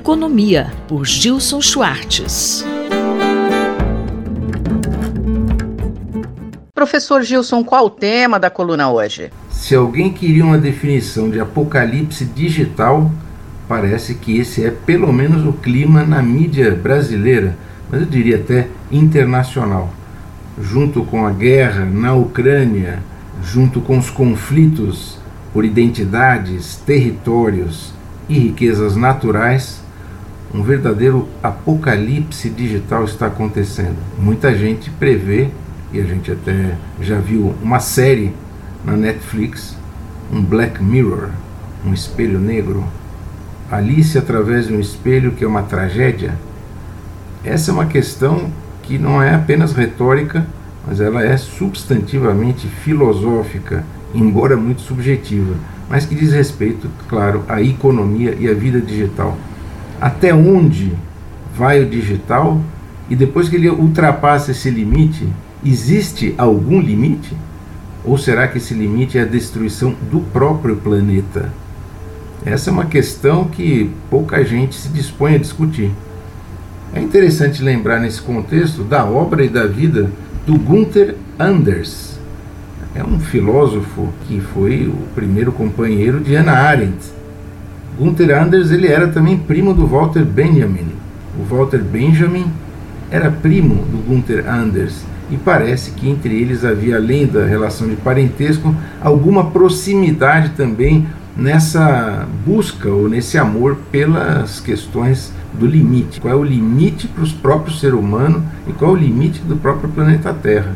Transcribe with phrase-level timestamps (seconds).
[0.00, 2.64] Economia, por Gilson Schwartz.
[6.74, 9.30] Professor Gilson, qual o tema da coluna hoje?
[9.50, 13.12] Se alguém queria uma definição de apocalipse digital,
[13.68, 17.54] parece que esse é pelo menos o clima na mídia brasileira,
[17.90, 19.92] mas eu diria até internacional.
[20.58, 23.02] Junto com a guerra na Ucrânia,
[23.44, 25.18] junto com os conflitos
[25.52, 27.92] por identidades, territórios
[28.30, 29.79] e riquezas naturais,
[30.52, 33.96] um verdadeiro apocalipse digital está acontecendo.
[34.18, 35.48] Muita gente prevê,
[35.92, 38.32] e a gente até já viu uma série
[38.84, 39.76] na Netflix,
[40.32, 41.30] um Black Mirror,
[41.84, 42.84] um espelho negro.
[43.70, 46.34] Alice através de um espelho que é uma tragédia.
[47.44, 48.50] Essa é uma questão
[48.82, 50.46] que não é apenas retórica,
[50.86, 55.54] mas ela é substantivamente filosófica embora muito subjetiva,
[55.88, 59.36] mas que diz respeito, claro, à economia e à vida digital.
[60.00, 60.92] Até onde
[61.54, 62.60] vai o digital
[63.08, 65.28] e depois que ele ultrapassa esse limite,
[65.64, 67.36] existe algum limite?
[68.04, 71.52] Ou será que esse limite é a destruição do próprio planeta?
[72.44, 75.90] Essa é uma questão que pouca gente se dispõe a discutir.
[76.94, 80.10] É interessante lembrar nesse contexto da obra e da vida
[80.46, 82.10] do Gunther Anders,
[82.94, 87.19] é um filósofo que foi o primeiro companheiro de Hannah Arendt.
[87.98, 90.88] Gunther Anders ele era também primo do Walter Benjamin.
[91.38, 92.46] O Walter Benjamin
[93.10, 97.96] era primo do Gunther Anders e parece que entre eles havia, além da relação de
[97.96, 106.20] parentesco, alguma proximidade também nessa busca ou nesse amor pelas questões do limite.
[106.20, 109.56] Qual é o limite para os próprios seres humanos e qual é o limite do
[109.56, 110.74] próprio planeta Terra?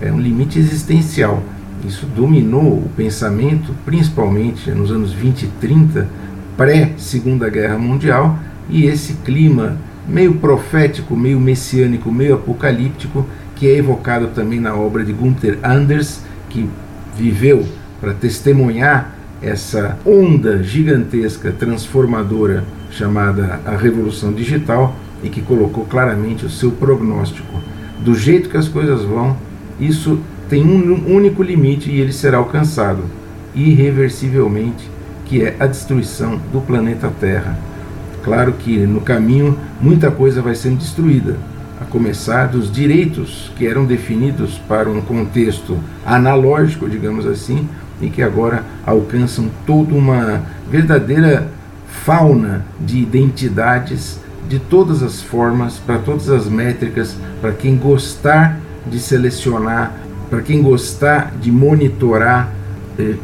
[0.00, 1.42] é um limite existencial.
[1.84, 6.08] Isso dominou o pensamento, principalmente nos anos 20 e 30,
[6.56, 14.28] pré-Segunda Guerra Mundial, e esse clima meio profético, meio messiânico, meio apocalíptico, que é evocado
[14.28, 16.68] também na obra de Gunther Anders, que
[17.16, 17.66] viveu
[18.00, 26.50] para testemunhar essa onda gigantesca, transformadora, chamada a Revolução Digital, e que colocou claramente o
[26.50, 27.60] seu prognóstico.
[28.00, 29.36] Do jeito que as coisas vão,
[29.80, 33.02] isso tem um único limite e ele será alcançado
[33.54, 34.88] irreversivelmente,
[35.26, 37.58] que é a destruição do planeta Terra.
[38.24, 41.36] Claro que no caminho muita coisa vai sendo destruída,
[41.80, 47.68] a começar dos direitos que eram definidos para um contexto analógico, digamos assim,
[48.00, 51.48] e que agora alcançam toda uma verdadeira
[51.86, 58.98] fauna de identidades de todas as formas, para todas as métricas, para quem gostar de
[58.98, 59.92] selecionar,
[60.30, 62.52] para quem gostar de monitorar,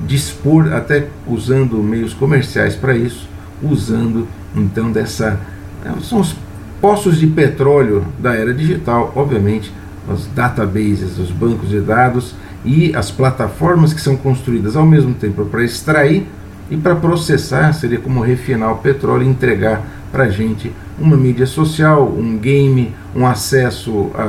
[0.06, 3.28] dispor, até usando meios comerciais para isso,
[3.62, 5.38] usando então dessa.
[5.84, 6.36] Eh, são os
[6.80, 9.72] poços de petróleo da era digital, obviamente,
[10.08, 12.34] os databases, os bancos de dados
[12.64, 16.26] e as plataformas que são construídas ao mesmo tempo para extrair
[16.72, 21.44] e para processar, seria como refinar o petróleo e entregar para a gente uma mídia
[21.44, 24.24] social, um game, um acesso a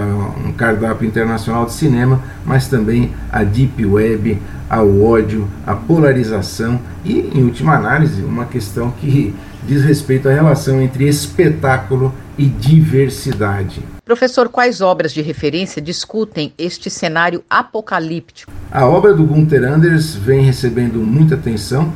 [0.46, 4.38] um cardápio internacional de cinema, mas também a deep web,
[4.70, 9.34] ao ódio, a polarização e, em última análise, uma questão que
[9.66, 13.82] diz respeito à relação entre espetáculo e diversidade.
[14.04, 18.52] Professor, quais obras de referência discutem este cenário apocalíptico?
[18.70, 21.94] A obra do Gunther Anders vem recebendo muita atenção.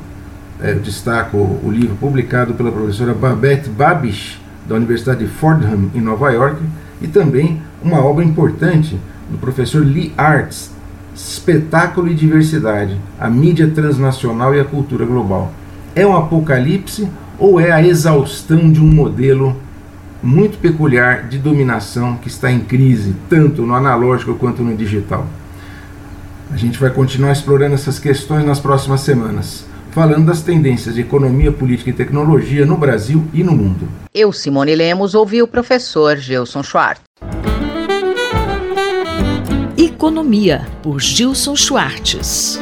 [0.59, 6.31] É, destaco o livro publicado pela professora Babette Babish, da Universidade de Fordham, em Nova
[6.31, 6.59] York,
[6.99, 10.71] e também uma obra importante do professor Lee Arts,
[11.15, 15.51] Espetáculo e Diversidade, a mídia transnacional e a cultura global.
[15.95, 17.07] É um apocalipse
[17.37, 19.55] ou é a exaustão de um modelo
[20.23, 25.27] muito peculiar de dominação que está em crise, tanto no analógico quanto no digital?
[26.51, 29.65] A gente vai continuar explorando essas questões nas próximas semanas
[29.97, 33.89] falando das tendências de economia, política e tecnologia no Brasil e no mundo.
[34.13, 37.01] Eu, Simone Lemos, ouvi o professor Gilson Schwartz.
[39.75, 42.59] Economia, por Gilson Schwartz.